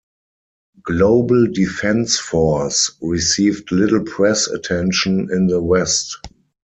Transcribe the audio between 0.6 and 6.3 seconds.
"Global Defence Force" received little press attention in the West.